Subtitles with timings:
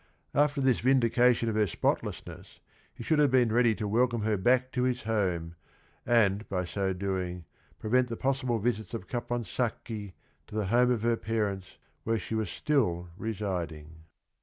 [0.33, 2.59] After this vindication of her spotlessness
[2.91, 5.53] he should have been ready to welcome her back to his home,
[6.07, 7.45] and by so doing
[7.77, 10.13] prevent the possible visits of Caponsacchi
[10.47, 14.05] to the home of her parents where she was still residing.